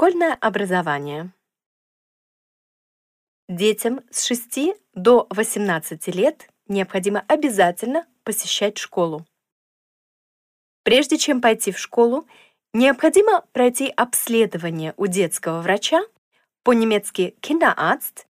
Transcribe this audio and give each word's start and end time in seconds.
Дошкольное 0.00 0.32
образование. 0.32 1.30
Детям 3.50 4.00
с 4.10 4.24
6 4.24 4.74
до 4.94 5.26
18 5.28 6.06
лет 6.14 6.48
необходимо 6.68 7.22
обязательно 7.28 8.06
посещать 8.24 8.78
школу. 8.78 9.26
Прежде 10.84 11.18
чем 11.18 11.42
пойти 11.42 11.70
в 11.70 11.78
школу, 11.78 12.26
необходимо 12.72 13.42
пройти 13.52 13.92
обследование 13.94 14.94
у 14.96 15.06
детского 15.06 15.60
врача, 15.60 16.00
по-немецки 16.62 17.36
Kinderarzt, 17.42 18.24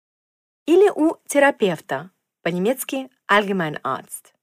или 0.65 0.89
у 0.89 1.17
терапевта, 1.27 2.09
по-немецки 2.41 3.11
Allgemeinarzt. 3.31 4.33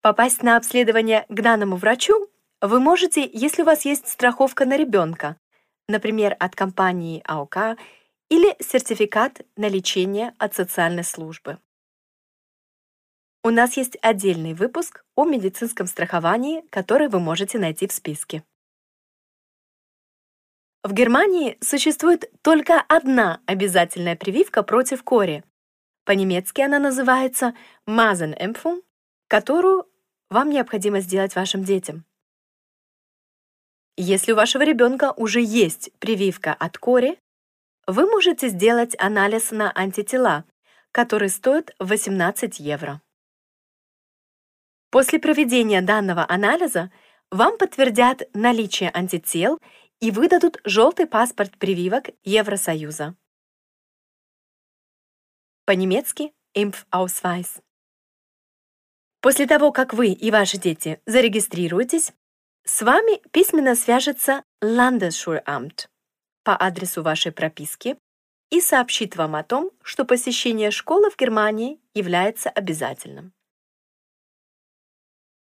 Попасть 0.00 0.44
на 0.44 0.56
обследование 0.56 1.26
к 1.28 1.40
данному 1.40 1.74
врачу 1.74 2.30
вы 2.66 2.80
можете, 2.80 3.28
если 3.30 3.62
у 3.62 3.66
вас 3.66 3.84
есть 3.84 4.08
страховка 4.08 4.64
на 4.64 4.76
ребенка, 4.76 5.36
например, 5.86 6.34
от 6.38 6.56
компании 6.56 7.22
АОК 7.26 7.78
или 8.30 8.56
сертификат 8.58 9.42
на 9.56 9.68
лечение 9.68 10.34
от 10.38 10.54
социальной 10.54 11.04
службы. 11.04 11.58
У 13.42 13.50
нас 13.50 13.76
есть 13.76 13.98
отдельный 14.00 14.54
выпуск 14.54 15.04
о 15.14 15.26
медицинском 15.26 15.86
страховании, 15.86 16.64
который 16.70 17.08
вы 17.08 17.20
можете 17.20 17.58
найти 17.58 17.86
в 17.86 17.92
списке. 17.92 18.42
В 20.82 20.94
Германии 20.94 21.58
существует 21.60 22.30
только 22.40 22.80
одна 22.80 23.42
обязательная 23.44 24.16
прививка 24.16 24.62
против 24.62 25.02
кори. 25.02 25.44
По-немецки 26.04 26.62
она 26.62 26.78
называется 26.78 27.54
Masenimpfung, 27.86 28.82
которую 29.28 29.86
вам 30.30 30.48
необходимо 30.48 31.00
сделать 31.00 31.34
вашим 31.34 31.64
детям. 31.64 32.06
Если 33.96 34.32
у 34.32 34.36
вашего 34.36 34.62
ребенка 34.62 35.12
уже 35.12 35.40
есть 35.40 35.90
прививка 36.00 36.52
от 36.52 36.78
кори, 36.78 37.18
вы 37.86 38.06
можете 38.06 38.48
сделать 38.48 38.96
анализ 38.98 39.52
на 39.52 39.70
антитела, 39.72 40.44
который 40.90 41.28
стоит 41.28 41.74
18 41.78 42.58
евро. 42.58 43.00
После 44.90 45.20
проведения 45.20 45.80
данного 45.80 46.24
анализа 46.28 46.90
вам 47.30 47.56
подтвердят 47.56 48.22
наличие 48.32 48.90
антител 48.92 49.60
и 50.00 50.10
выдадут 50.10 50.60
желтый 50.64 51.06
паспорт 51.06 51.56
прививок 51.58 52.10
Евросоюза. 52.24 53.14
По-немецки 55.66 56.32
Impfausweis. 56.56 57.62
После 59.20 59.46
того, 59.46 59.72
как 59.72 59.94
вы 59.94 60.08
и 60.08 60.30
ваши 60.30 60.58
дети 60.58 61.00
зарегистрируетесь, 61.06 62.12
с 62.64 62.82
вами 62.82 63.20
письменно 63.30 63.74
свяжется 63.74 64.42
Landesschulamt 64.62 65.86
по 66.42 66.56
адресу 66.56 67.02
вашей 67.02 67.30
прописки 67.30 67.98
и 68.50 68.60
сообщит 68.60 69.16
вам 69.16 69.36
о 69.36 69.44
том, 69.44 69.70
что 69.82 70.04
посещение 70.04 70.70
школы 70.70 71.10
в 71.10 71.16
Германии 71.16 71.80
является 71.92 72.50
обязательным. 72.50 73.32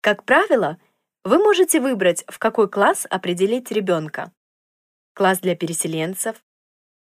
Как 0.01 0.25
правило, 0.25 0.77
вы 1.23 1.38
можете 1.38 1.79
выбрать, 1.79 2.25
в 2.27 2.39
какой 2.39 2.69
класс 2.69 3.07
определить 3.09 3.71
ребенка. 3.71 4.33
Класс 5.13 5.39
для 5.39 5.55
переселенцев, 5.55 6.44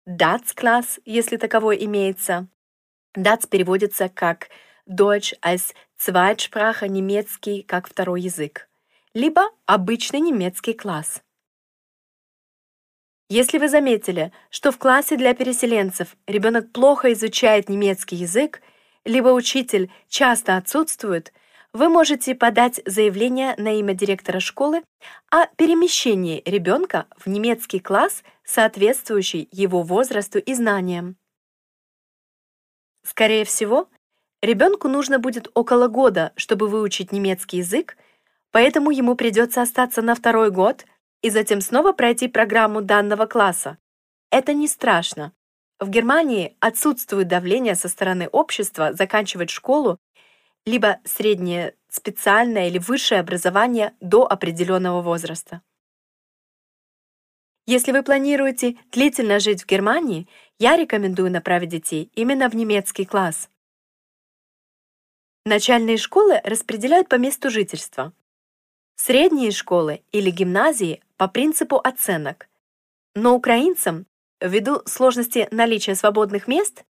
DATS-класс, 0.06 1.00
если 1.04 1.36
таковой 1.38 1.84
имеется. 1.86 2.46
DATS 3.16 3.48
переводится 3.48 4.08
как 4.08 4.48
Deutsch 4.88 5.34
als 5.40 5.74
Zweitsprache, 5.98 6.86
немецкий 6.86 7.62
как 7.62 7.88
второй 7.88 8.20
язык, 8.20 8.68
либо 9.14 9.50
обычный 9.66 10.20
немецкий 10.20 10.74
класс. 10.74 11.22
Если 13.28 13.58
вы 13.58 13.68
заметили, 13.68 14.32
что 14.50 14.70
в 14.70 14.78
классе 14.78 15.16
для 15.16 15.34
переселенцев 15.34 16.16
ребенок 16.26 16.72
плохо 16.72 17.12
изучает 17.12 17.68
немецкий 17.68 18.16
язык, 18.16 18.60
либо 19.04 19.28
учитель 19.28 19.90
часто 20.08 20.56
отсутствует– 20.56 21.32
вы 21.74 21.88
можете 21.88 22.36
подать 22.36 22.80
заявление 22.86 23.56
на 23.58 23.76
имя 23.80 23.94
директора 23.94 24.38
школы 24.38 24.84
о 25.28 25.46
перемещении 25.56 26.40
ребенка 26.46 27.08
в 27.16 27.26
немецкий 27.26 27.80
класс, 27.80 28.22
соответствующий 28.44 29.48
его 29.50 29.82
возрасту 29.82 30.38
и 30.38 30.54
знаниям. 30.54 31.16
Скорее 33.04 33.44
всего, 33.44 33.88
ребенку 34.40 34.86
нужно 34.86 35.18
будет 35.18 35.50
около 35.54 35.88
года, 35.88 36.32
чтобы 36.36 36.68
выучить 36.68 37.10
немецкий 37.10 37.56
язык, 37.56 37.96
поэтому 38.54 38.92
ему 38.92 39.16
придется 39.16 39.62
остаться 39.62 40.00
на 40.00 40.14
второй 40.14 40.52
год 40.52 40.86
и 41.22 41.30
затем 41.30 41.60
снова 41.60 41.92
пройти 41.92 42.28
программу 42.28 42.82
данного 42.82 43.26
класса. 43.26 43.78
Это 44.30 44.54
не 44.54 44.68
страшно. 44.68 45.32
В 45.80 45.88
Германии 45.90 46.56
отсутствует 46.60 47.26
давление 47.26 47.74
со 47.74 47.88
стороны 47.88 48.28
общества 48.28 48.92
заканчивать 48.92 49.50
школу 49.50 49.98
либо 50.66 51.00
среднее 51.04 51.74
специальное 51.88 52.68
или 52.68 52.78
высшее 52.78 53.20
образование 53.22 53.92
до 54.00 54.24
определенного 54.24 55.02
возраста. 55.02 55.60
Если 57.66 57.90
вы 57.90 58.04
планируете 58.04 58.76
длительно 58.92 59.40
жить 59.40 59.64
в 59.64 59.66
Германии, 59.66 60.28
я 60.60 60.76
рекомендую 60.76 61.32
направить 61.32 61.70
детей 61.70 62.08
именно 62.14 62.48
в 62.48 62.54
немецкий 62.54 63.04
класс. 63.04 63.50
Начальные 65.44 65.96
школы 65.96 66.40
распределяют 66.44 67.08
по 67.08 67.16
месту 67.16 67.50
жительства. 67.50 68.12
Средние 68.96 69.50
школы 69.50 70.02
или 70.12 70.30
гимназии 70.30 71.02
по 71.16 71.28
принципу 71.28 71.80
оценок. 71.82 72.48
Но 73.14 73.34
украинцам, 73.34 74.06
ввиду 74.40 74.82
сложности 74.86 75.48
наличия 75.50 75.94
свободных 75.94 76.46
мест, 76.46 76.84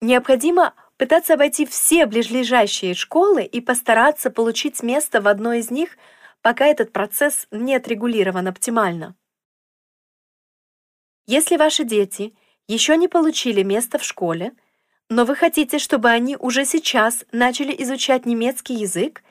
необходимо 0.00 0.74
пытаться 0.96 1.34
обойти 1.34 1.66
все 1.66 2.06
ближайшие 2.06 2.94
школы 2.94 3.44
и 3.44 3.60
постараться 3.60 4.30
получить 4.30 4.82
место 4.82 5.20
в 5.20 5.28
одной 5.28 5.58
из 5.58 5.70
них, 5.70 5.98
пока 6.40 6.66
этот 6.66 6.92
процесс 6.92 7.46
не 7.50 7.74
отрегулирован 7.74 8.48
оптимально. 8.48 9.14
Если 11.26 11.56
ваши 11.56 11.84
дети 11.84 12.34
еще 12.66 12.96
не 12.96 13.08
получили 13.08 13.62
место 13.62 13.98
в 13.98 14.04
школе, 14.04 14.52
но 15.08 15.24
вы 15.24 15.36
хотите, 15.36 15.78
чтобы 15.78 16.08
они 16.08 16.36
уже 16.36 16.64
сейчас 16.64 17.24
начали 17.32 17.74
изучать 17.82 18.24
немецкий 18.24 18.74
язык, 18.74 19.22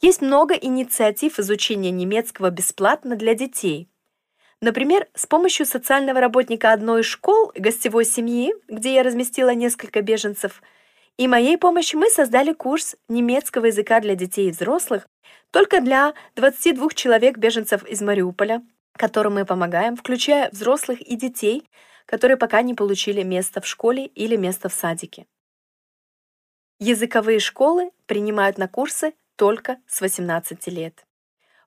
есть 0.00 0.20
много 0.20 0.54
инициатив 0.54 1.38
изучения 1.38 1.90
немецкого 1.90 2.50
бесплатно 2.50 3.16
для 3.16 3.34
детей. 3.34 3.88
Например, 4.60 5.06
с 5.14 5.26
помощью 5.26 5.66
социального 5.66 6.20
работника 6.20 6.72
одной 6.72 7.02
из 7.02 7.06
школ 7.06 7.52
гостевой 7.54 8.04
семьи, 8.04 8.54
где 8.68 8.94
я 8.94 9.02
разместила 9.02 9.54
несколько 9.54 10.02
беженцев– 10.02 10.62
и 11.18 11.26
моей 11.26 11.58
помощью 11.58 11.98
мы 11.98 12.08
создали 12.10 12.52
курс 12.52 12.94
немецкого 13.08 13.66
языка 13.66 14.00
для 14.00 14.14
детей 14.14 14.48
и 14.48 14.52
взрослых 14.52 15.06
только 15.50 15.80
для 15.80 16.14
22 16.36 16.90
человек-беженцев 16.94 17.84
из 17.84 18.00
Мариуполя, 18.00 18.62
которым 18.92 19.34
мы 19.34 19.44
помогаем, 19.44 19.96
включая 19.96 20.48
взрослых 20.50 21.00
и 21.00 21.16
детей, 21.16 21.68
которые 22.06 22.36
пока 22.36 22.62
не 22.62 22.74
получили 22.74 23.24
место 23.24 23.60
в 23.60 23.66
школе 23.66 24.06
или 24.06 24.36
место 24.36 24.68
в 24.68 24.72
садике. 24.72 25.26
Языковые 26.78 27.40
школы 27.40 27.90
принимают 28.06 28.56
на 28.56 28.68
курсы 28.68 29.12
только 29.38 29.78
с 29.86 30.02
18 30.02 30.66
лет. 30.66 31.06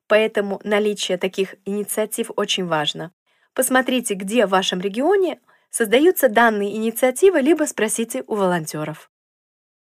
Поэтому 0.05 0.61
наличие 0.63 1.17
таких 1.17 1.55
инициатив 1.65 2.29
очень 2.35 2.67
важно. 2.67 3.11
Посмотрите, 3.55 4.13
где 4.13 4.45
в 4.45 4.51
вашем 4.51 4.79
регионе 4.81 5.39
создаются 5.71 6.29
данные 6.29 6.75
инициативы, 6.75 7.41
либо 7.41 7.63
спросите 7.63 8.23
у 8.27 8.35
волонтеров 8.35 9.09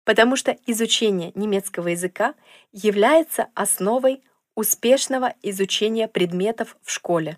потому 0.07 0.37
что 0.37 0.55
изучение 0.65 1.33
немецкого 1.35 1.89
языка 1.89 2.33
является 2.71 3.47
основой 3.55 4.23
успешного 4.55 5.33
изучения 5.41 6.07
предметов 6.07 6.77
в 6.81 6.91
школе. 6.91 7.37